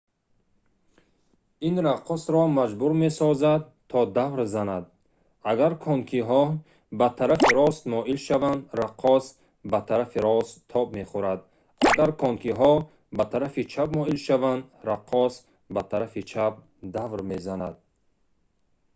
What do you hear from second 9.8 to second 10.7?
тарафи рост